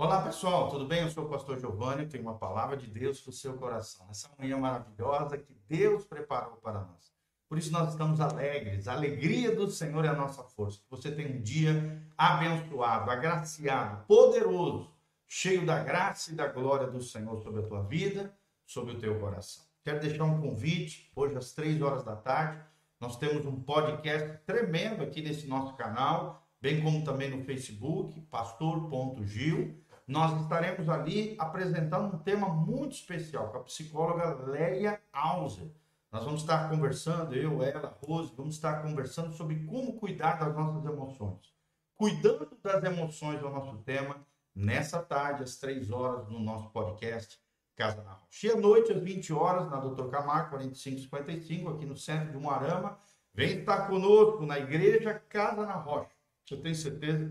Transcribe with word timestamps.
Olá 0.00 0.22
pessoal, 0.22 0.68
tudo 0.68 0.84
bem? 0.84 1.00
Eu 1.00 1.10
sou 1.10 1.24
o 1.24 1.28
pastor 1.28 1.58
Giovanni, 1.58 2.06
tenho 2.06 2.22
uma 2.22 2.38
palavra 2.38 2.76
de 2.76 2.86
Deus 2.86 3.20
para 3.20 3.30
o 3.30 3.32
seu 3.32 3.54
coração. 3.54 4.06
Essa 4.08 4.30
manhã 4.38 4.56
maravilhosa 4.56 5.36
que 5.36 5.52
Deus 5.68 6.04
preparou 6.04 6.54
para 6.58 6.82
nós. 6.82 7.12
Por 7.48 7.58
isso 7.58 7.72
nós 7.72 7.90
estamos 7.90 8.20
alegres. 8.20 8.86
A 8.86 8.92
alegria 8.92 9.56
do 9.56 9.68
Senhor 9.68 10.04
é 10.04 10.08
a 10.08 10.14
nossa 10.14 10.44
força. 10.44 10.80
Você 10.88 11.10
tenha 11.10 11.36
um 11.36 11.42
dia 11.42 12.00
abençoado, 12.16 13.10
agraciado, 13.10 14.06
poderoso, 14.06 14.88
cheio 15.26 15.66
da 15.66 15.82
graça 15.82 16.30
e 16.30 16.36
da 16.36 16.46
glória 16.46 16.86
do 16.86 17.02
Senhor 17.02 17.42
sobre 17.42 17.62
a 17.62 17.66
tua 17.66 17.82
vida, 17.82 18.32
sobre 18.64 18.92
o 18.92 19.00
teu 19.00 19.18
coração. 19.18 19.64
Quero 19.82 19.98
deixar 19.98 20.22
um 20.22 20.40
convite, 20.40 21.10
hoje 21.16 21.36
às 21.36 21.52
três 21.54 21.82
horas 21.82 22.04
da 22.04 22.14
tarde, 22.14 22.62
nós 23.00 23.16
temos 23.16 23.44
um 23.44 23.60
podcast 23.60 24.38
tremendo 24.46 25.02
aqui 25.02 25.20
nesse 25.20 25.48
nosso 25.48 25.74
canal, 25.74 26.46
bem 26.60 26.80
como 26.82 27.02
também 27.02 27.30
no 27.30 27.42
Facebook, 27.42 28.20
pastor.gil 28.30 29.87
nós 30.08 30.40
estaremos 30.40 30.88
ali 30.88 31.36
apresentando 31.38 32.16
um 32.16 32.18
tema 32.18 32.48
muito 32.48 32.92
especial 32.92 33.52
com 33.52 33.58
a 33.58 33.64
psicóloga 33.64 34.42
Leia 34.50 34.98
Auser. 35.12 35.70
Nós 36.10 36.24
vamos 36.24 36.40
estar 36.40 36.70
conversando, 36.70 37.34
eu, 37.34 37.62
ela, 37.62 37.94
Rose, 38.02 38.32
vamos 38.34 38.54
estar 38.54 38.80
conversando 38.80 39.34
sobre 39.34 39.66
como 39.66 39.98
cuidar 39.98 40.38
das 40.40 40.56
nossas 40.56 40.82
emoções. 40.90 41.54
Cuidando 41.94 42.48
das 42.62 42.82
emoções 42.82 43.42
é 43.42 43.44
o 43.44 43.50
nosso 43.50 43.76
tema, 43.82 44.26
nessa 44.54 45.02
tarde, 45.02 45.42
às 45.42 45.56
três 45.56 45.90
horas, 45.90 46.26
no 46.30 46.40
nosso 46.40 46.70
podcast 46.70 47.38
Casa 47.76 48.02
na 48.02 48.12
Rocha. 48.12 48.46
E 48.46 48.50
à 48.50 48.56
noite, 48.56 48.90
às 48.90 49.02
20 49.02 49.30
horas, 49.34 49.70
na 49.70 49.76
Doutor 49.76 50.10
Camargo, 50.10 50.50
4555, 50.50 51.68
aqui 51.68 51.84
no 51.84 51.96
centro 51.96 52.32
de 52.32 52.38
Moarama. 52.38 52.98
Vem 53.34 53.58
estar 53.58 53.86
conosco 53.86 54.46
na 54.46 54.58
igreja 54.58 55.14
Casa 55.28 55.66
na 55.66 55.74
Rocha. 55.74 56.10
Eu 56.50 56.62
tenho 56.62 56.74
certeza 56.74 57.30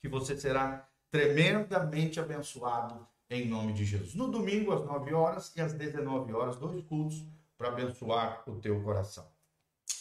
que 0.00 0.08
você 0.08 0.36
será 0.36 0.91
tremendamente 1.12 2.18
abençoado 2.18 3.06
em 3.28 3.46
nome 3.46 3.74
de 3.74 3.84
Jesus. 3.84 4.14
No 4.14 4.28
domingo, 4.28 4.72
às 4.72 4.82
9 4.84 5.12
horas 5.12 5.52
e 5.54 5.60
às 5.60 5.74
19 5.74 6.32
horas, 6.32 6.56
dois 6.56 6.82
cultos 6.84 7.22
para 7.56 7.68
abençoar 7.68 8.42
o 8.46 8.56
teu 8.56 8.82
coração. 8.82 9.26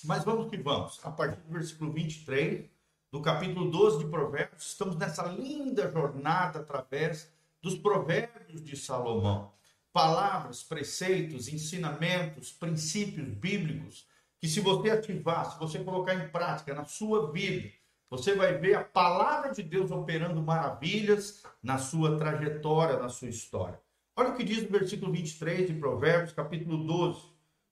Mas 0.05 0.23
vamos 0.23 0.49
que 0.49 0.57
vamos. 0.57 1.01
A 1.03 1.11
partir 1.11 1.41
do 1.41 1.51
versículo 1.51 1.91
23 1.91 2.65
do 3.11 3.21
capítulo 3.21 3.69
12 3.69 3.99
de 3.99 4.09
Provérbios, 4.09 4.67
estamos 4.67 4.95
nessa 4.95 5.23
linda 5.27 5.91
jornada 5.91 6.59
através 6.59 7.29
dos 7.61 7.77
provérbios 7.77 8.63
de 8.63 8.77
Salomão. 8.77 9.51
Palavras, 9.91 10.63
preceitos, 10.63 11.49
ensinamentos, 11.49 12.53
princípios 12.53 13.27
bíblicos 13.27 14.07
que 14.39 14.47
se 14.47 14.61
você 14.61 14.89
ativar, 14.89 15.51
se 15.51 15.59
você 15.59 15.83
colocar 15.83 16.15
em 16.15 16.29
prática 16.29 16.73
na 16.73 16.85
sua 16.85 17.31
vida, 17.31 17.69
você 18.11 18.35
vai 18.35 18.57
ver 18.57 18.75
a 18.75 18.83
palavra 18.83 19.53
de 19.53 19.63
Deus 19.63 19.89
operando 19.89 20.41
maravilhas 20.41 21.43
na 21.63 21.77
sua 21.77 22.17
trajetória, 22.17 22.99
na 22.99 23.07
sua 23.07 23.29
história. 23.29 23.79
Olha 24.17 24.31
o 24.31 24.35
que 24.35 24.43
diz 24.43 24.61
no 24.63 24.69
versículo 24.69 25.13
23 25.13 25.67
de 25.67 25.73
Provérbios, 25.75 26.33
capítulo 26.33 26.83
12. 26.83 27.21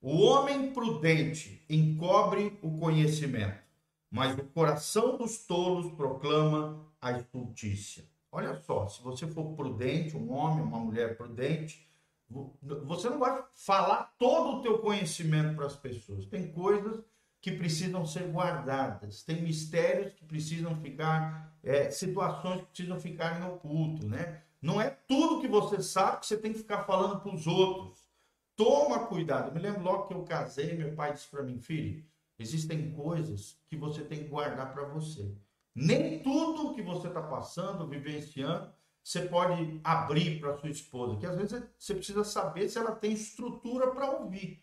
O 0.01 0.21
homem 0.21 0.71
prudente 0.71 1.61
encobre 1.69 2.57
o 2.61 2.79
conhecimento, 2.79 3.59
mas 4.09 4.39
o 4.39 4.43
coração 4.45 5.17
dos 5.17 5.39
tolos 5.39 5.91
proclama 5.91 6.87
a 7.01 7.11
estultícia. 7.11 8.05
Olha 8.31 8.55
só, 8.61 8.87
se 8.87 9.03
você 9.03 9.27
for 9.27 9.53
prudente, 9.57 10.15
um 10.15 10.31
homem, 10.31 10.63
uma 10.63 10.79
mulher 10.79 11.17
prudente, 11.17 11.85
você 12.85 13.09
não 13.09 13.19
vai 13.19 13.43
falar 13.51 14.15
todo 14.17 14.59
o 14.59 14.61
teu 14.61 14.79
conhecimento 14.79 15.53
para 15.57 15.65
as 15.65 15.75
pessoas. 15.75 16.25
Tem 16.27 16.49
coisas 16.49 17.03
que 17.41 17.51
precisam 17.51 18.05
ser 18.05 18.27
guardadas, 18.31 19.23
tem 19.23 19.41
mistérios 19.41 20.13
que 20.13 20.25
precisam 20.25 20.75
ficar, 20.81 21.53
é, 21.63 21.89
situações 21.89 22.61
que 22.61 22.67
precisam 22.67 22.99
ficar 22.99 23.39
em 23.39 23.45
oculto, 23.45 24.05
né? 24.07 24.41
Não 24.61 24.81
é 24.81 24.89
tudo 24.89 25.39
que 25.39 25.47
você 25.47 25.81
sabe 25.81 26.19
que 26.19 26.27
você 26.27 26.37
tem 26.37 26.51
que 26.51 26.59
ficar 26.59 26.83
falando 26.83 27.21
para 27.21 27.33
os 27.33 27.47
outros. 27.47 28.09
Toma 28.57 29.07
cuidado. 29.07 29.49
Eu 29.49 29.53
me 29.53 29.61
lembro 29.61 29.81
logo 29.81 30.07
que 30.07 30.13
eu 30.13 30.23
casei, 30.23 30.75
meu 30.75 30.93
pai 30.93 31.13
disse 31.13 31.29
para 31.29 31.43
mim, 31.43 31.59
filho, 31.59 32.03
existem 32.37 32.91
coisas 32.91 33.57
que 33.67 33.77
você 33.77 34.03
tem 34.03 34.23
que 34.23 34.29
guardar 34.29 34.73
para 34.73 34.83
você. 34.83 35.33
Nem 35.73 36.21
tudo 36.21 36.73
que 36.73 36.81
você 36.81 37.07
está 37.07 37.21
passando, 37.21 37.87
vivenciando, 37.87 38.69
você 39.01 39.21
pode 39.21 39.79
abrir 39.81 40.41
para 40.41 40.57
sua 40.57 40.69
esposa, 40.69 41.17
que 41.17 41.25
às 41.25 41.37
vezes 41.37 41.63
você 41.77 41.95
precisa 41.95 42.23
saber 42.25 42.67
se 42.67 42.77
ela 42.77 42.91
tem 42.91 43.13
estrutura 43.13 43.91
para 43.91 44.11
ouvir. 44.11 44.61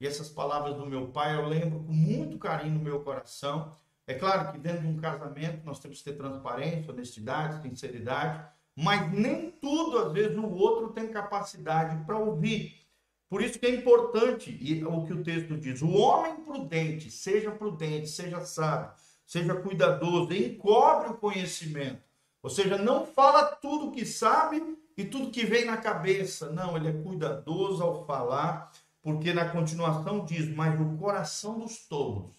E 0.00 0.06
essas 0.06 0.28
palavras 0.28 0.76
do 0.76 0.86
meu 0.86 1.08
pai 1.08 1.34
eu 1.34 1.48
lembro 1.48 1.80
com 1.80 1.92
muito 1.92 2.38
carinho 2.38 2.74
no 2.74 2.84
meu 2.84 3.00
coração. 3.00 3.74
É 4.06 4.14
claro 4.14 4.52
que 4.52 4.58
dentro 4.58 4.82
de 4.82 4.86
um 4.86 4.96
casamento 4.96 5.64
nós 5.64 5.80
temos 5.80 5.98
que 5.98 6.04
ter 6.04 6.16
transparência, 6.16 6.92
honestidade, 6.92 7.62
sinceridade, 7.62 8.48
mas 8.74 9.12
nem 9.12 9.50
tudo, 9.50 9.98
às 9.98 10.12
vezes, 10.12 10.36
o 10.36 10.54
outro 10.54 10.90
tem 10.90 11.08
capacidade 11.08 12.04
para 12.04 12.16
ouvir. 12.16 12.86
Por 13.28 13.42
isso 13.42 13.58
que 13.58 13.66
é 13.66 13.74
importante 13.74 14.56
e 14.60 14.82
o 14.84 15.04
que 15.04 15.12
o 15.12 15.22
texto 15.22 15.56
diz: 15.56 15.82
o 15.82 15.90
homem 15.90 16.36
prudente, 16.36 17.10
seja 17.10 17.50
prudente, 17.50 18.08
seja 18.08 18.40
sábio, 18.40 18.92
seja 19.26 19.54
cuidadoso, 19.56 20.32
encobre 20.32 21.10
o 21.10 21.16
conhecimento. 21.16 22.00
Ou 22.42 22.48
seja, 22.48 22.78
não 22.78 23.04
fala 23.04 23.44
tudo 23.44 23.90
que 23.90 24.06
sabe 24.06 24.78
e 24.96 25.04
tudo 25.04 25.30
que 25.30 25.44
vem 25.44 25.64
na 25.64 25.76
cabeça. 25.76 26.50
Não, 26.50 26.76
ele 26.76 26.88
é 26.88 27.02
cuidadoso 27.02 27.82
ao 27.82 28.06
falar 28.06 28.72
porque 29.02 29.32
na 29.32 29.48
continuação 29.48 30.24
diz: 30.24 30.48
Mas 30.54 30.80
o 30.80 30.96
coração 30.96 31.58
dos 31.58 31.86
tolos, 31.86 32.34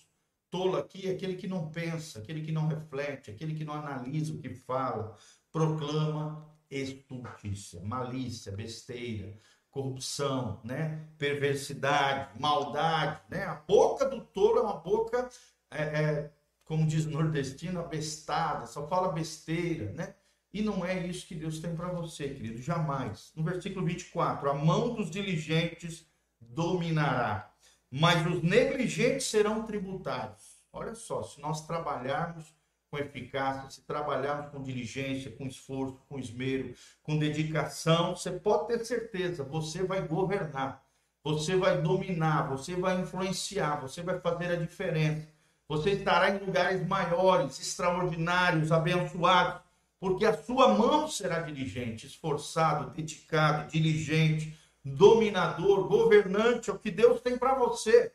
tolo 0.50 0.78
aqui 0.78 1.08
é 1.08 1.12
aquele 1.12 1.36
que 1.36 1.48
não 1.48 1.70
pensa, 1.70 2.20
aquele 2.20 2.42
que 2.42 2.52
não 2.52 2.68
reflete, 2.68 3.32
aquele 3.32 3.56
que 3.56 3.66
não 3.66 3.74
analisa 3.74 4.34
o 4.34 4.40
que 4.40 4.54
fala, 4.54 5.16
proclama 5.52 6.48
estultícia, 6.70 7.82
malícia, 7.82 8.52
besteira, 8.52 9.38
corrupção, 9.72 10.62
né? 10.64 11.08
perversidade, 11.18 12.40
maldade. 12.40 13.22
Né? 13.30 13.44
A 13.44 13.56
boca 13.56 14.06
do 14.06 14.22
tolo 14.22 14.60
é 14.60 14.62
uma 14.62 14.78
boca, 14.78 15.30
é, 15.72 15.84
é, 15.84 16.34
como 16.64 16.86
diz 16.86 17.06
o 17.06 17.12
nordestino, 17.12 17.80
abestada, 17.80 18.66
só 18.66 18.88
fala 18.88 19.12
besteira. 19.12 19.92
Né? 19.94 20.16
E 20.54 20.62
não 20.62 20.84
é 20.84 21.06
isso 21.06 21.28
que 21.28 21.36
Deus 21.36 21.60
tem 21.60 21.76
para 21.76 21.90
você, 21.90 22.30
querido, 22.30 22.62
jamais. 22.62 23.32
No 23.36 23.44
versículo 23.44 23.86
24: 23.86 24.50
A 24.50 24.54
mão 24.54 24.94
dos 24.96 25.10
diligentes 25.10 26.09
dominará, 26.42 27.52
mas 27.92 28.26
os 28.26 28.42
negligentes 28.42 29.28
serão 29.28 29.64
tributários. 29.64 30.60
Olha 30.72 30.94
só, 30.96 31.24
se 31.24 31.42
nós 31.42 31.66
trabalharmos 31.66 32.54
com 32.90 32.98
eficácia, 32.98 33.70
se 33.70 33.82
trabalharmos 33.82 34.52
com 34.52 34.64
diligência, 34.64 35.32
com 35.32 35.46
esforço, 35.46 36.00
com 36.08 36.20
esmero, 36.20 36.74
com 37.04 37.18
dedicação, 37.18 38.16
você 38.16 38.32
pode 38.32 38.68
ter 38.68 38.86
certeza, 38.86 39.44
você 39.44 39.84
vai 39.84 40.08
governar, 40.08 40.84
você 41.24 41.56
vai 41.56 41.82
dominar, 41.82 42.50
você 42.50 42.76
vai 42.76 43.00
influenciar, 43.00 43.82
você 43.82 44.02
vai 44.02 44.20
fazer 44.20 44.52
a 44.52 44.56
diferença. 44.56 45.28
Você 45.68 45.92
estará 45.92 46.32
em 46.32 46.40
lugares 46.40 46.86
maiores, 46.88 47.60
extraordinários, 47.60 48.72
abençoados, 48.72 49.62
porque 50.00 50.26
a 50.26 50.36
sua 50.36 50.70
mão 50.70 51.08
será 51.08 51.42
diligente, 51.42 52.08
esforçado, 52.08 52.90
dedicado, 52.90 53.70
diligente, 53.70 54.58
dominador, 54.84 55.88
governante, 55.88 56.70
é 56.70 56.74
o 56.74 56.80
que 56.80 56.92
Deus 56.92 57.22
tem 57.22 57.38
para 57.38 57.56
você. 57.56 58.14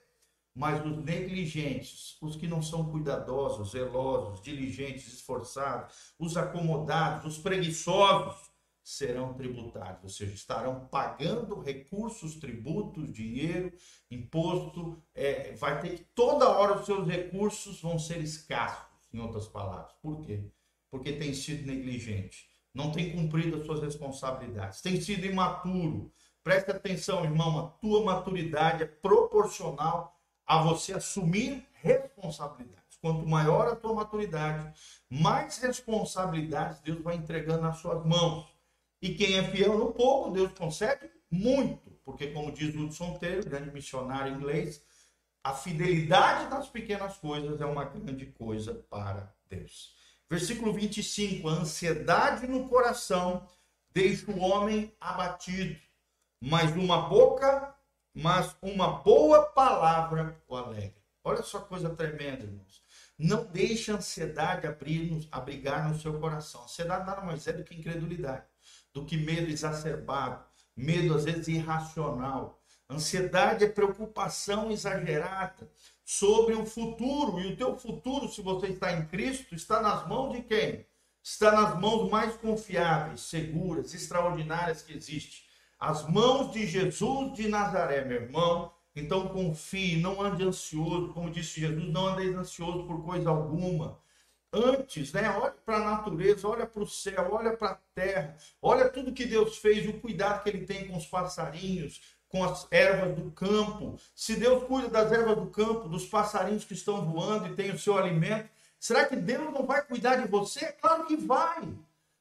Mas 0.54 0.84
os 0.86 0.96
negligentes, 0.98 2.16
os 2.22 2.36
que 2.36 2.46
não 2.46 2.62
são 2.62 2.88
cuidadosos, 2.90 3.72
zelosos, 3.72 4.40
diligentes, 4.40 5.12
esforçados, 5.12 6.14
os 6.18 6.36
acomodados, 6.36 7.36
os 7.36 7.42
preguiçosos, 7.42 8.54
serão 8.84 9.32
tributários, 9.32 10.02
ou 10.02 10.10
seja, 10.10 10.34
estarão 10.34 10.86
pagando 10.88 11.58
recursos, 11.58 12.36
tributos, 12.36 13.10
dinheiro, 13.10 13.72
imposto, 14.10 15.02
é, 15.14 15.54
vai 15.54 15.80
ter 15.80 15.96
que 15.96 16.04
toda 16.14 16.50
hora 16.50 16.78
os 16.78 16.84
seus 16.84 17.08
recursos 17.08 17.80
vão 17.80 17.98
ser 17.98 18.18
escassos, 18.18 19.08
em 19.12 19.18
outras 19.18 19.48
palavras. 19.48 19.94
Por 20.02 20.20
quê? 20.20 20.44
Porque 20.90 21.14
tem 21.14 21.32
sido 21.32 21.66
negligente, 21.66 22.46
não 22.74 22.92
tem 22.92 23.12
cumprido 23.12 23.56
as 23.56 23.64
suas 23.64 23.80
responsabilidades, 23.80 24.82
tem 24.82 25.00
sido 25.00 25.24
imaturo, 25.24 26.12
Preste 26.44 26.72
atenção, 26.72 27.24
irmão, 27.24 27.58
a 27.58 27.70
tua 27.80 28.04
maturidade 28.04 28.82
é 28.82 28.86
proporcional 28.86 30.14
a 30.46 30.62
você 30.62 30.92
assumir 30.92 31.66
responsabilidades. 31.72 32.98
Quanto 33.00 33.26
maior 33.26 33.66
a 33.66 33.74
tua 33.74 33.94
maturidade, 33.94 34.70
mais 35.08 35.56
responsabilidades 35.56 36.80
Deus 36.80 37.00
vai 37.00 37.16
entregando 37.16 37.62
nas 37.62 37.78
suas 37.78 38.04
mãos. 38.04 38.46
E 39.00 39.14
quem 39.14 39.38
é 39.38 39.42
fiel 39.42 39.78
no 39.78 39.92
pouco, 39.92 40.32
Deus 40.32 40.52
concede 40.52 41.10
muito. 41.30 41.90
Porque, 42.04 42.26
como 42.26 42.52
diz 42.52 42.74
Hudson 42.74 43.14
Taylor, 43.14 43.42
grande 43.42 43.70
missionário 43.70 44.34
inglês, 44.34 44.82
a 45.42 45.54
fidelidade 45.54 46.50
das 46.50 46.68
pequenas 46.68 47.16
coisas 47.16 47.58
é 47.58 47.64
uma 47.64 47.84
grande 47.84 48.26
coisa 48.26 48.74
para 48.90 49.34
Deus. 49.48 49.96
Versículo 50.28 50.74
25: 50.74 51.48
a 51.48 51.52
ansiedade 51.52 52.46
no 52.46 52.68
coração 52.68 53.48
deixa 53.94 54.30
o 54.30 54.38
homem 54.40 54.94
abatido 55.00 55.74
mas 56.46 56.76
uma 56.76 57.08
boca, 57.08 57.74
mas 58.12 58.54
uma 58.60 58.98
boa 58.98 59.46
palavra 59.46 60.38
o 60.46 60.54
alegra. 60.54 61.02
Olha 61.24 61.42
só 61.42 61.60
coisa 61.60 61.88
tremenda, 61.88 62.44
irmãos. 62.44 62.82
Não 63.18 63.46
deixe 63.46 63.90
a 63.90 63.94
ansiedade 63.94 64.66
abrir, 64.66 65.26
abrigar 65.32 65.88
no 65.88 65.98
seu 65.98 66.20
coração. 66.20 66.60
A 66.60 66.64
ansiedade 66.64 67.06
nada 67.06 67.22
mais 67.22 67.46
é 67.46 67.52
do 67.54 67.64
que 67.64 67.74
incredulidade, 67.74 68.44
do 68.92 69.06
que 69.06 69.16
medo 69.16 69.50
exacerbado, 69.50 70.44
medo 70.76 71.14
às 71.14 71.24
vezes 71.24 71.48
irracional. 71.48 72.60
Ansiedade 72.90 73.64
é 73.64 73.68
preocupação 73.68 74.70
exagerada 74.70 75.70
sobre 76.04 76.54
o 76.54 76.66
futuro. 76.66 77.40
E 77.40 77.54
o 77.54 77.56
teu 77.56 77.74
futuro, 77.74 78.28
se 78.28 78.42
você 78.42 78.66
está 78.66 78.92
em 78.92 79.06
Cristo, 79.06 79.54
está 79.54 79.80
nas 79.80 80.06
mãos 80.06 80.34
de 80.36 80.42
quem? 80.42 80.84
Está 81.22 81.52
nas 81.52 81.80
mãos 81.80 82.10
mais 82.10 82.36
confiáveis, 82.36 83.22
seguras, 83.22 83.94
extraordinárias 83.94 84.82
que 84.82 84.92
existem. 84.92 85.43
As 85.86 86.08
mãos 86.08 86.50
de 86.50 86.66
Jesus 86.66 87.34
de 87.34 87.46
Nazaré, 87.46 88.06
meu 88.06 88.22
irmão. 88.22 88.72
Então 88.96 89.28
confie, 89.28 90.00
não 90.00 90.22
ande 90.22 90.42
ansioso, 90.42 91.12
como 91.12 91.30
disse 91.30 91.60
Jesus, 91.60 91.92
não 91.92 92.06
andeis 92.06 92.34
ansioso 92.34 92.86
por 92.86 93.04
coisa 93.04 93.28
alguma. 93.28 94.00
Antes, 94.50 95.12
né? 95.12 95.28
Olha 95.28 95.54
para 95.62 95.76
a 95.76 95.90
natureza, 95.90 96.48
olha 96.48 96.64
para 96.64 96.82
o 96.82 96.86
céu, 96.86 97.28
olha 97.32 97.54
para 97.54 97.72
a 97.72 97.78
terra, 97.94 98.34
olha 98.62 98.88
tudo 98.88 99.12
que 99.12 99.26
Deus 99.26 99.58
fez, 99.58 99.86
o 99.86 100.00
cuidado 100.00 100.42
que 100.42 100.48
ele 100.48 100.64
tem 100.64 100.88
com 100.88 100.96
os 100.96 101.04
passarinhos, 101.04 102.00
com 102.30 102.42
as 102.42 102.66
ervas 102.70 103.14
do 103.14 103.30
campo. 103.32 104.00
Se 104.14 104.36
Deus 104.36 104.64
cuida 104.64 104.88
das 104.88 105.12
ervas 105.12 105.36
do 105.36 105.48
campo, 105.48 105.86
dos 105.86 106.06
passarinhos 106.06 106.64
que 106.64 106.72
estão 106.72 107.04
voando 107.04 107.48
e 107.48 107.54
tem 107.54 107.70
o 107.70 107.78
seu 107.78 107.98
alimento, 107.98 108.48
será 108.80 109.04
que 109.04 109.16
Deus 109.16 109.52
não 109.52 109.66
vai 109.66 109.82
cuidar 109.82 110.16
de 110.16 110.28
você? 110.28 110.72
Claro 110.80 111.04
que 111.04 111.14
vai. 111.14 111.68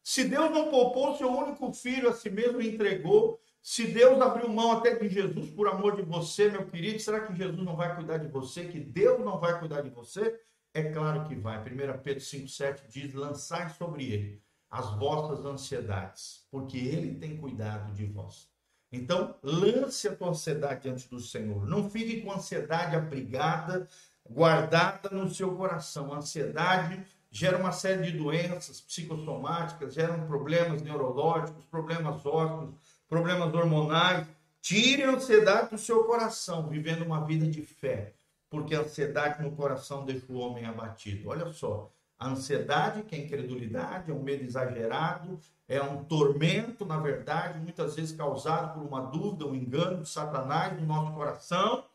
Se 0.03 0.25
Deus 0.25 0.51
não 0.51 0.69
poupou 0.69 1.17
seu 1.17 1.31
único 1.31 1.71
filho 1.71 2.09
a 2.09 2.13
si 2.13 2.29
mesmo 2.29 2.61
entregou, 2.61 3.39
se 3.63 3.87
Deus 3.87 4.21
abriu 4.21 4.49
mão 4.49 4.73
até 4.73 4.93
de 4.93 5.07
Jesus 5.07 5.49
por 5.51 5.69
amor 5.69 5.95
de 5.95 6.01
você, 6.01 6.49
meu 6.49 6.65
querido, 6.65 6.99
será 6.99 7.25
que 7.25 7.33
Jesus 7.33 7.63
não 7.63 7.77
vai 7.77 7.95
cuidar 7.95 8.17
de 8.17 8.27
você? 8.27 8.65
Que 8.65 8.77
Deus 8.77 9.23
não 9.23 9.39
vai 9.39 9.57
cuidar 9.57 9.79
de 9.79 9.89
você? 9.89 10.37
É 10.73 10.83
claro 10.91 11.25
que 11.29 11.33
vai. 11.33 11.59
1 11.59 11.63
Pedro 12.03 12.21
5,7 12.21 12.89
diz: 12.89 13.13
lançai 13.13 13.69
sobre 13.69 14.11
ele 14.11 14.43
as 14.69 14.93
vossas 14.97 15.45
ansiedades, 15.45 16.45
porque 16.51 16.77
ele 16.77 17.15
tem 17.15 17.37
cuidado 17.37 17.93
de 17.93 18.05
vós. 18.05 18.49
Então, 18.91 19.33
lance 19.41 20.09
a 20.09 20.15
tua 20.15 20.31
ansiedade 20.31 20.81
diante 20.81 21.07
do 21.07 21.21
Senhor. 21.21 21.65
Não 21.65 21.89
fique 21.89 22.21
com 22.21 22.33
ansiedade 22.33 22.97
abrigada, 22.97 23.87
guardada 24.29 25.09
no 25.09 25.33
seu 25.33 25.55
coração. 25.55 26.11
A 26.11 26.17
ansiedade 26.17 27.01
gera 27.31 27.57
uma 27.57 27.71
série 27.71 28.11
de 28.11 28.17
doenças 28.17 28.81
psicossomáticas, 28.81 29.93
geram 29.93 30.27
problemas 30.27 30.81
neurológicos, 30.81 31.65
problemas 31.65 32.25
ósseos, 32.25 32.75
problemas 33.13 33.53
hormonais. 33.53 34.25
Tire 34.59 35.03
a 35.03 35.11
ansiedade 35.11 35.69
do 35.69 35.77
seu 35.77 36.03
coração, 36.05 36.67
vivendo 36.67 37.03
uma 37.03 37.23
vida 37.23 37.45
de 37.45 37.61
fé, 37.61 38.15
porque 38.49 38.73
a 38.73 38.79
ansiedade 38.79 39.43
no 39.43 39.51
coração 39.51 40.03
deixa 40.03 40.25
o 40.31 40.37
homem 40.37 40.65
abatido. 40.65 41.29
Olha 41.29 41.51
só, 41.53 41.91
a 42.17 42.29
ansiedade, 42.29 43.03
que 43.03 43.15
é 43.15 43.19
incredulidade, 43.19 44.09
é 44.09 44.13
um 44.13 44.23
medo 44.23 44.43
exagerado, 44.43 45.39
é 45.67 45.79
um 45.81 46.03
tormento, 46.05 46.85
na 46.85 46.97
verdade, 46.97 47.59
muitas 47.59 47.95
vezes 47.95 48.15
causado 48.15 48.73
por 48.73 48.87
uma 48.87 49.01
dúvida, 49.01 49.45
um 49.45 49.53
engano 49.53 50.01
de 50.01 50.09
Satanás 50.09 50.79
no 50.79 50.87
nosso 50.87 51.13
coração. 51.13 51.85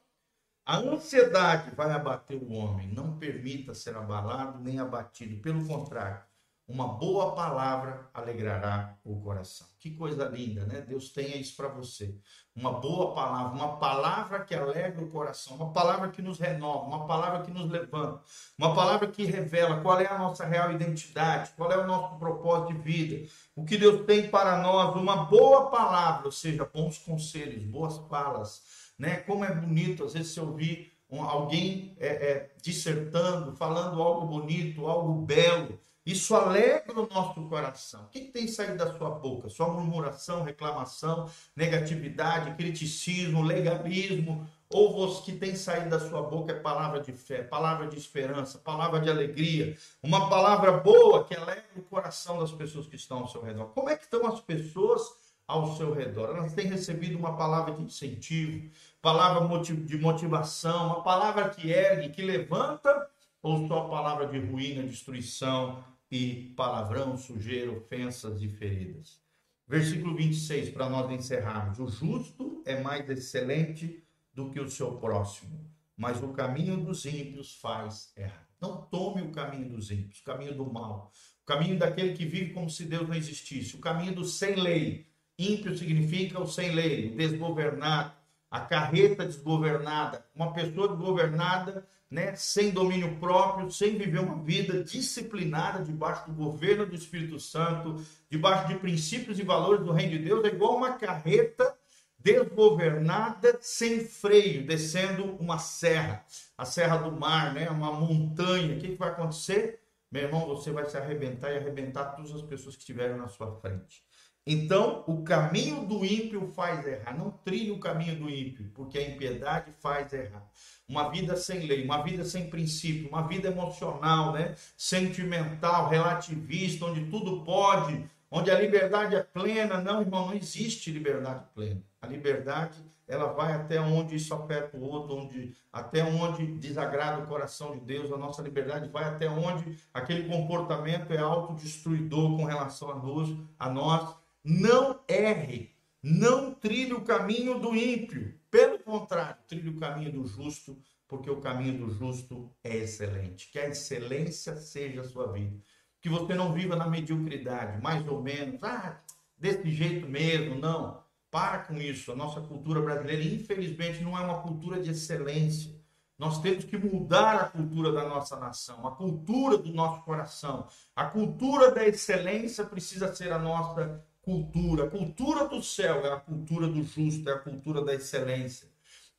A 0.65 0.77
ansiedade 0.77 1.75
vai 1.75 1.91
abater 1.91 2.37
o 2.37 2.53
homem, 2.53 2.93
não 2.93 3.19
permita 3.19 3.75
ser 3.75 3.97
abalado 3.97 4.61
nem 4.61 4.79
abatido, 4.79 5.41
pelo 5.41 5.67
contrário, 5.67 6.21
uma 6.69 6.87
boa 6.87 7.35
palavra 7.35 8.11
alegrará 8.13 8.95
o 9.03 9.19
coração. 9.23 9.67
Que 9.81 9.93
coisa 9.93 10.29
linda, 10.29 10.67
né? 10.67 10.83
Deus 10.83 11.09
tenha 11.09 11.35
isso 11.35 11.57
para 11.57 11.69
você. 11.69 12.15
Uma 12.55 12.73
boa 12.73 13.15
palavra, 13.15 13.55
uma 13.55 13.79
palavra 13.79 14.45
que 14.45 14.55
alegra 14.55 15.03
o 15.03 15.09
coração, 15.09 15.57
uma 15.57 15.73
palavra 15.73 16.11
que 16.11 16.21
nos 16.21 16.39
renova, 16.39 16.85
uma 16.85 17.07
palavra 17.07 17.43
que 17.43 17.51
nos 17.51 17.71
levanta, 17.71 18.21
uma 18.59 18.75
palavra 18.75 19.09
que 19.09 19.25
revela 19.25 19.81
qual 19.81 19.99
é 19.99 20.07
a 20.07 20.19
nossa 20.19 20.45
real 20.45 20.71
identidade, 20.71 21.53
qual 21.57 21.73
é 21.73 21.79
o 21.79 21.87
nosso 21.87 22.19
propósito 22.19 22.75
de 22.75 22.81
vida, 22.81 23.31
o 23.57 23.65
que 23.65 23.79
Deus 23.79 24.05
tem 24.05 24.29
para 24.29 24.59
nós, 24.59 24.95
uma 24.95 25.25
boa 25.25 25.71
palavra, 25.71 26.27
ou 26.27 26.33
seja, 26.33 26.69
bons 26.71 26.99
conselhos, 26.99 27.65
boas 27.65 27.97
falas, 28.09 28.93
né? 28.99 29.19
Como 29.19 29.43
é 29.43 29.55
bonito 29.55 30.05
às 30.05 30.13
vezes 30.13 30.33
se 30.33 30.41
ouvir 30.41 30.93
alguém 31.11 31.97
é, 31.99 32.09
é, 32.09 32.55
dissertando, 32.61 33.57
falando 33.57 34.03
algo 34.03 34.27
bonito, 34.27 34.87
algo 34.87 35.23
belo 35.23 35.79
isso 36.11 36.35
alegra 36.35 36.99
o 36.99 37.07
nosso 37.07 37.43
coração. 37.51 38.05
O 38.05 38.09
que, 38.09 38.21
tem 38.21 38.49
saído 38.49 38.79
da 38.79 38.97
sua 38.97 39.11
boca? 39.11 39.51
Sua 39.51 39.69
murmuração, 39.69 40.43
reclamação, 40.43 41.31
negatividade, 41.55 42.55
criticismo, 42.55 43.43
legalismo, 43.43 44.49
ou 44.71 45.05
o 45.05 45.23
que 45.23 45.33
tem 45.33 45.55
saído 45.55 45.91
da 45.91 46.01
sua 46.01 46.23
boca 46.23 46.53
é 46.53 46.61
palavra 46.61 47.01
de 47.01 47.13
fé, 47.13 47.43
palavra 47.43 47.89
de 47.89 47.99
esperança, 47.99 48.59
palavra 48.59 49.01
de 49.01 49.11
alegria, 49.11 49.77
uma 50.03 50.31
palavra 50.31 50.73
boa 50.73 51.25
que 51.25 51.35
alegra 51.35 51.67
o 51.77 51.83
coração 51.83 52.39
das 52.39 52.53
pessoas 52.53 52.87
que 52.87 52.97
estão 52.97 53.19
ao 53.19 53.29
seu 53.29 53.43
redor. 53.43 53.67
Como 53.75 53.91
é 53.91 53.97
que 53.97 54.05
estão 54.05 54.27
as 54.27 54.41
pessoas 54.41 55.03
ao 55.47 55.77
seu 55.77 55.93
redor? 55.93 56.35
Elas 56.35 56.55
têm 56.55 56.69
recebido 56.69 57.19
uma 57.19 57.37
palavra 57.37 57.75
de 57.75 57.83
incentivo, 57.83 58.71
palavra 59.03 59.47
de 59.63 59.99
motivação, 59.99 60.87
uma 60.87 61.03
palavra 61.03 61.51
que 61.51 61.71
ergue, 61.71 62.09
que 62.09 62.23
levanta, 62.23 63.11
ou 63.43 63.69
só 63.69 63.89
palavra 63.89 64.27
de 64.27 64.39
ruína, 64.39 64.83
destruição, 64.83 65.85
e 66.11 66.53
palavrão, 66.57 67.17
sujeira, 67.17 67.71
ofensas 67.71 68.43
e 68.43 68.49
feridas. 68.49 69.21
Versículo 69.67 70.17
26, 70.17 70.71
para 70.71 70.89
nós 70.89 71.11
encerrarmos. 71.11 71.79
O 71.79 71.89
justo 71.89 72.63
é 72.65 72.81
mais 72.81 73.09
excelente 73.11 74.03
do 74.33 74.51
que 74.51 74.61
o 74.61 74.71
seu 74.71 74.97
próximo, 74.97 75.71
mas 75.97 76.23
o 76.23 76.29
caminho 76.29 76.79
dos 76.79 77.05
ímpios 77.05 77.55
faz 77.57 78.13
errar. 78.17 78.49
Não 78.61 78.83
tome 78.83 79.23
o 79.23 79.31
caminho 79.31 79.69
dos 79.69 79.91
ímpios, 79.91 80.21
o 80.21 80.25
caminho 80.25 80.55
do 80.55 80.73
mal, 80.73 81.13
o 81.43 81.47
caminho 81.47 81.79
daquele 81.79 82.15
que 82.15 82.25
vive 82.25 82.53
como 82.53 82.69
se 82.69 82.85
Deus 82.85 83.07
não 83.07 83.15
existisse, 83.15 83.77
o 83.77 83.81
caminho 83.81 84.15
do 84.15 84.25
sem 84.25 84.57
lei. 84.57 85.07
Ímpio 85.39 85.77
significa 85.77 86.41
o 86.41 86.47
sem 86.47 86.75
lei, 86.75 87.13
o 87.13 87.17
desgovernado, 87.17 88.18
a 88.51 88.61
carreta 88.61 89.25
desgovernada. 89.25 90.25
Uma 90.35 90.53
pessoa 90.53 90.89
desgovernada 90.89 91.87
né, 92.11 92.35
sem 92.35 92.71
domínio 92.71 93.17
próprio, 93.17 93.71
sem 93.71 93.99
viver 93.99 94.21
uma 94.21 94.43
vida 94.43 94.83
disciplinada 94.83 95.85
debaixo 95.85 96.31
do 96.31 96.33
governo 96.33 96.87
do 96.87 96.95
Espírito 96.95 97.39
Santo, 97.39 98.03
debaixo 98.31 98.69
de 98.69 98.79
princípios 98.79 99.39
e 99.39 99.43
valores 99.43 99.85
do 99.85 99.93
Reino 99.93 100.13
de 100.13 100.25
Deus, 100.25 100.45
é 100.45 100.49
igual 100.49 100.77
uma 100.77 100.95
carreta 100.95 101.77
desgovernada, 102.19 103.59
sem 103.61 104.01
freio, 104.01 104.67
descendo 104.67 105.37
uma 105.37 105.59
serra, 105.59 106.25
a 106.57 106.65
Serra 106.65 106.97
do 106.97 107.13
Mar, 107.13 107.55
né, 107.55 107.69
uma 107.71 107.93
montanha. 107.93 108.77
O 108.77 108.81
que, 108.81 108.89
que 108.89 108.97
vai 108.97 109.11
acontecer? 109.11 109.81
Meu 110.11 110.23
irmão, 110.23 110.47
você 110.47 110.73
vai 110.73 110.87
se 110.87 110.97
arrebentar 110.97 111.53
e 111.53 111.59
arrebentar 111.59 112.17
todas 112.17 112.33
as 112.33 112.43
pessoas 112.43 112.75
que 112.75 112.81
estiverem 112.81 113.17
na 113.17 113.29
sua 113.29 113.55
frente. 113.61 114.03
Então, 114.51 115.05
o 115.07 115.23
caminho 115.23 115.85
do 115.85 116.03
ímpio 116.03 116.51
faz 116.55 116.87
errar. 116.87 117.15
Não 117.15 117.31
trilhe 117.31 117.71
o 117.71 117.79
caminho 117.79 118.19
do 118.19 118.31
ímpio, 118.31 118.65
porque 118.75 118.97
a 118.97 119.07
impiedade 119.07 119.71
faz 119.79 120.11
errar. 120.11 120.43
Uma 120.89 121.11
vida 121.11 121.37
sem 121.37 121.67
lei, 121.67 121.85
uma 121.85 122.03
vida 122.03 122.25
sem 122.25 122.49
princípio, 122.49 123.11
uma 123.11 123.29
vida 123.29 123.49
emocional, 123.49 124.33
né? 124.33 124.55
sentimental, 124.75 125.91
relativista, 125.91 126.87
onde 126.87 127.05
tudo 127.11 127.45
pode, 127.45 128.03
onde 128.31 128.51
a 128.51 128.59
liberdade 128.59 129.15
é 129.15 129.23
plena. 129.23 129.83
Não, 129.83 130.01
irmão, 130.01 130.29
não 130.29 130.35
existe 130.35 130.91
liberdade 130.91 131.45
plena. 131.55 131.83
A 132.01 132.07
liberdade, 132.07 132.79
ela 133.07 133.27
vai 133.27 133.53
até 133.53 133.79
onde 133.79 134.17
isso 134.17 134.33
aperta 134.33 134.79
o 134.79 134.81
outro, 134.81 135.15
onde, 135.15 135.55
até 135.71 136.03
onde 136.03 136.47
desagrada 136.47 137.23
o 137.23 137.27
coração 137.27 137.73
de 137.73 137.81
Deus. 137.81 138.11
A 138.11 138.17
nossa 138.17 138.41
liberdade 138.41 138.89
vai 138.89 139.05
até 139.05 139.29
onde 139.29 139.77
aquele 139.93 140.27
comportamento 140.27 141.13
é 141.13 141.19
autodestruidor 141.19 142.35
com 142.35 142.45
relação 142.45 142.91
a 142.91 142.95
nós, 142.95 143.29
a 143.59 143.69
nós 143.69 144.17
não 144.45 145.01
erre, 145.09 145.75
não 146.03 146.55
trilhe 146.55 146.95
o 146.95 147.03
caminho 147.03 147.59
do 147.59 147.75
ímpio. 147.75 148.39
Pelo 148.51 148.79
contrário, 148.79 149.37
trilhe 149.47 149.71
o 149.71 149.79
caminho 149.79 150.13
do 150.13 150.27
justo, 150.27 150.79
porque 151.07 151.31
o 151.31 151.41
caminho 151.41 151.79
do 151.79 151.91
justo 151.91 152.51
é 152.63 152.77
excelente. 152.77 153.51
Que 153.51 153.59
a 153.59 153.69
excelência 153.69 154.57
seja 154.57 155.03
a 155.03 155.05
sua 155.05 155.33
vida. 155.33 155.57
Que 156.01 156.09
você 156.09 156.35
não 156.35 156.53
viva 156.53 156.77
na 156.77 156.87
mediocridade, 156.87 157.83
mais 157.83 158.07
ou 158.09 158.23
menos, 158.23 158.63
ah, 158.63 159.01
desse 159.37 159.71
jeito 159.71 160.09
mesmo, 160.09 160.55
não. 160.55 161.03
Para 161.31 161.59
com 161.65 161.77
isso. 161.77 162.11
A 162.11 162.17
nossa 162.17 162.41
cultura 162.41 162.81
brasileira, 162.81 163.23
infelizmente, 163.23 164.03
não 164.03 164.17
é 164.17 164.21
uma 164.21 164.41
cultura 164.41 164.81
de 164.81 164.91
excelência. 164.91 165.79
Nós 166.19 166.41
temos 166.41 166.65
que 166.65 166.77
mudar 166.77 167.37
a 167.37 167.49
cultura 167.49 167.93
da 167.93 168.09
nossa 168.09 168.37
nação, 168.37 168.87
a 168.87 168.91
cultura 168.91 169.57
do 169.57 169.73
nosso 169.73 170.03
coração. 170.03 170.67
A 170.97 171.05
cultura 171.05 171.71
da 171.71 171.87
excelência 171.87 172.65
precisa 172.65 173.15
ser 173.15 173.33
a 173.33 173.39
nossa 173.39 174.05
cultura. 174.29 174.85
A 174.85 174.91
cultura 174.91 175.49
do 175.49 175.63
céu 175.63 176.05
é 176.05 176.13
a 176.13 176.21
cultura 176.21 176.69
do 176.69 176.83
justo, 176.83 177.27
é 177.31 177.33
a 177.33 177.39
cultura 177.39 177.83
da 177.83 177.95
excelência. 177.95 178.69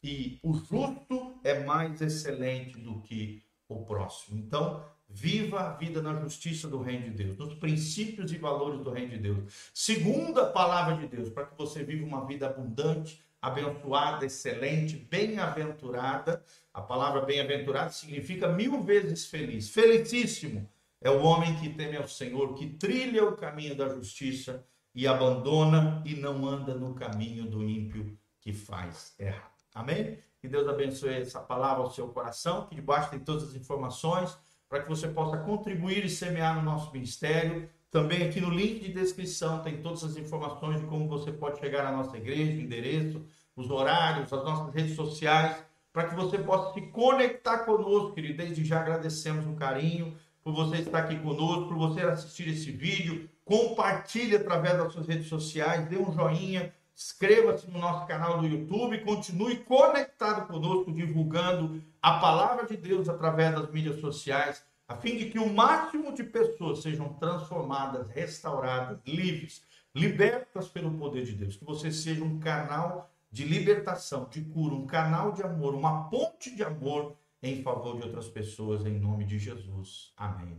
E 0.03 0.39
o 0.43 0.53
justo 0.53 1.33
é 1.43 1.63
mais 1.63 1.99
excelente 1.99 2.77
do 2.77 3.01
que 3.01 3.41
o 3.67 3.83
próximo. 3.83 4.37
Então, 4.37 4.85
viva 5.09 5.61
a 5.61 5.73
vida 5.73 5.99
na 5.99 6.13
justiça 6.21 6.67
do 6.67 6.79
reino 6.79 7.05
de 7.05 7.23
Deus, 7.23 7.37
nos 7.39 7.55
princípios 7.55 8.31
e 8.31 8.37
valores 8.37 8.81
do 8.81 8.91
reino 8.91 9.09
de 9.09 9.17
Deus. 9.17 9.71
Segunda 9.73 10.45
palavra 10.45 10.95
de 10.95 11.07
Deus, 11.07 11.29
para 11.29 11.45
que 11.45 11.57
você 11.57 11.83
viva 11.83 12.05
uma 12.05 12.25
vida 12.25 12.45
abundante, 12.45 13.19
abençoada, 13.41 14.27
excelente, 14.27 14.95
bem-aventurada. 14.95 16.43
A 16.71 16.81
palavra 16.81 17.21
bem-aventurada 17.21 17.89
significa 17.89 18.47
mil 18.47 18.83
vezes 18.83 19.25
feliz. 19.25 19.69
Felicíssimo 19.69 20.69
é 21.01 21.09
o 21.09 21.23
homem 21.23 21.55
que 21.55 21.69
teme 21.69 21.97
ao 21.97 22.07
Senhor, 22.07 22.53
que 22.53 22.67
trilha 22.67 23.27
o 23.27 23.35
caminho 23.35 23.75
da 23.75 23.89
justiça 23.89 24.63
e 24.93 25.08
abandona 25.08 26.01
e 26.05 26.15
não 26.15 26.48
anda 26.48 26.74
no 26.74 26.93
caminho 26.93 27.46
do 27.46 27.63
ímpio 27.63 28.17
que 28.39 28.53
faz 28.53 29.13
errado. 29.19 29.51
Amém? 29.74 30.17
Que 30.41 30.48
Deus 30.48 30.67
abençoe 30.67 31.13
essa 31.15 31.39
palavra 31.39 31.84
ao 31.84 31.91
seu 31.91 32.08
coração, 32.08 32.65
que 32.67 32.75
debaixo 32.75 33.12
tem 33.12 33.19
todas 33.19 33.43
as 33.43 33.55
informações 33.55 34.38
para 34.69 34.81
que 34.81 34.89
você 34.89 35.08
possa 35.08 35.38
contribuir 35.38 36.05
e 36.05 36.10
semear 36.10 36.55
no 36.55 36.62
nosso 36.62 36.91
ministério. 36.93 37.69
Também 37.91 38.27
aqui 38.27 38.39
no 38.39 38.50
link 38.50 38.79
de 38.79 38.93
descrição 38.93 39.63
tem 39.63 39.81
todas 39.81 40.03
as 40.03 40.15
informações 40.15 40.79
de 40.79 40.86
como 40.86 41.08
você 41.08 41.31
pode 41.31 41.60
chegar 41.60 41.86
à 41.86 41.91
nossa 41.91 42.15
igreja, 42.15 42.58
o 42.58 42.62
endereço, 42.62 43.25
os 43.55 43.69
horários, 43.69 44.31
as 44.31 44.43
nossas 44.43 44.74
redes 44.74 44.96
sociais, 44.96 45.58
para 45.91 46.08
que 46.08 46.15
você 46.15 46.38
possa 46.38 46.74
se 46.74 46.81
conectar 46.88 47.60
conosco, 47.60 48.13
querido. 48.13 48.38
Desde 48.38 48.63
já 48.63 48.79
agradecemos 48.79 49.46
o 49.48 49.55
carinho 49.55 50.15
por 50.43 50.53
você 50.53 50.77
estar 50.77 51.00
aqui 51.00 51.19
conosco, 51.19 51.67
por 51.67 51.77
você 51.77 52.01
assistir 52.01 52.48
esse 52.48 52.72
vídeo. 52.72 53.27
Compartilhe 53.49 54.35
através 54.35 54.77
das 54.77 54.93
suas 54.93 55.07
redes 55.07 55.27
sociais, 55.27 55.87
dê 55.87 55.97
um 55.97 56.13
joinha, 56.13 56.71
inscreva-se 56.95 57.67
no 57.71 57.79
nosso 57.79 58.05
canal 58.05 58.37
do 58.37 58.45
YouTube, 58.45 58.99
continue 58.99 59.55
conectado 59.57 60.45
conosco, 60.45 60.91
divulgando 60.91 61.81
a 61.99 62.19
palavra 62.19 62.67
de 62.67 62.77
Deus 62.77 63.09
através 63.09 63.55
das 63.55 63.71
mídias 63.71 63.99
sociais 63.99 64.63
a 64.87 64.95
fim 64.95 65.17
de 65.17 65.31
que 65.31 65.39
o 65.39 65.51
máximo 65.51 66.13
de 66.13 66.23
pessoas 66.23 66.83
sejam 66.83 67.13
transformadas, 67.13 68.07
restauradas, 68.09 68.99
livres, 69.03 69.63
libertas 69.95 70.67
pelo 70.67 70.91
poder 70.95 71.25
de 71.25 71.33
Deus. 71.33 71.55
Que 71.55 71.65
você 71.65 71.91
seja 71.91 72.23
um 72.23 72.39
canal 72.39 73.09
de 73.31 73.45
libertação, 73.45 74.27
de 74.29 74.41
cura, 74.41 74.75
um 74.75 74.85
canal 74.85 75.31
de 75.31 75.41
amor, 75.41 75.73
uma 75.73 76.09
ponte 76.09 76.55
de 76.55 76.63
amor 76.63 77.15
em 77.41 77.63
favor 77.63 77.97
de 77.97 78.03
outras 78.03 78.27
pessoas, 78.27 78.85
em 78.85 78.99
nome 78.99 79.25
de 79.25 79.39
Jesus. 79.39 80.13
Amém. 80.15 80.57